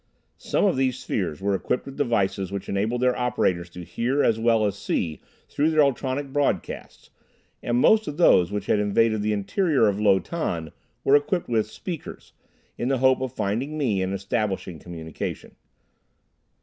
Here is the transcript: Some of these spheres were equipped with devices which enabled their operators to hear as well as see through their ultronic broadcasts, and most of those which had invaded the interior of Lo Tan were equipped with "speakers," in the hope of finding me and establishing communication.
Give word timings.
Some 0.39 0.65
of 0.65 0.77
these 0.77 0.97
spheres 0.97 1.41
were 1.41 1.53
equipped 1.53 1.85
with 1.85 1.95
devices 1.95 2.51
which 2.51 2.67
enabled 2.67 3.01
their 3.01 3.15
operators 3.15 3.69
to 3.69 3.83
hear 3.83 4.23
as 4.23 4.39
well 4.39 4.65
as 4.65 4.75
see 4.75 5.21
through 5.47 5.69
their 5.69 5.81
ultronic 5.83 6.33
broadcasts, 6.33 7.11
and 7.61 7.77
most 7.77 8.07
of 8.07 8.17
those 8.17 8.51
which 8.51 8.65
had 8.65 8.79
invaded 8.79 9.21
the 9.21 9.31
interior 9.31 9.87
of 9.87 9.99
Lo 10.01 10.17
Tan 10.17 10.71
were 11.03 11.15
equipped 11.15 11.49
with 11.49 11.69
"speakers," 11.69 12.33
in 12.79 12.87
the 12.87 12.97
hope 12.97 13.21
of 13.21 13.31
finding 13.31 13.77
me 13.77 14.01
and 14.01 14.11
establishing 14.11 14.79
communication. 14.79 15.51